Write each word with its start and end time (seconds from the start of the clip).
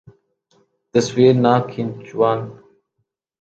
تصویر 0.95 1.33
نہ 1.43 1.53
کھنچوان 1.69 2.39